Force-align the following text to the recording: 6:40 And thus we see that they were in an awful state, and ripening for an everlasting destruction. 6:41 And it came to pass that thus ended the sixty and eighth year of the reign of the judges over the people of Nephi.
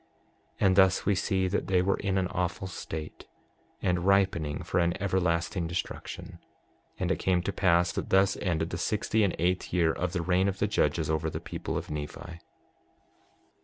6:40 0.55 0.57
And 0.65 0.75
thus 0.77 1.05
we 1.05 1.13
see 1.13 1.47
that 1.47 1.67
they 1.67 1.79
were 1.83 1.97
in 1.99 2.17
an 2.17 2.25
awful 2.29 2.65
state, 2.65 3.27
and 3.83 4.03
ripening 4.03 4.63
for 4.63 4.79
an 4.79 4.99
everlasting 4.99 5.67
destruction. 5.67 6.39
6:41 6.95 7.01
And 7.01 7.11
it 7.11 7.19
came 7.19 7.43
to 7.43 7.53
pass 7.53 7.91
that 7.91 8.09
thus 8.09 8.35
ended 8.37 8.71
the 8.71 8.79
sixty 8.79 9.23
and 9.23 9.35
eighth 9.37 9.71
year 9.71 9.93
of 9.93 10.13
the 10.13 10.23
reign 10.23 10.47
of 10.47 10.57
the 10.57 10.65
judges 10.65 11.07
over 11.07 11.29
the 11.29 11.39
people 11.39 11.77
of 11.77 11.91
Nephi. 11.91 12.39